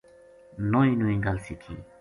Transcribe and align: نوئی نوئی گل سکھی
نوئی 0.71 0.91
نوئی 0.99 1.15
گل 1.25 1.37
سکھی 1.47 1.75